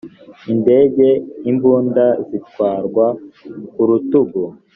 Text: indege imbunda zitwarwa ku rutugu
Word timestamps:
indege 0.53 1.07
imbunda 1.51 2.05
zitwarwa 2.27 3.05
ku 3.71 3.81
rutugu 3.87 4.41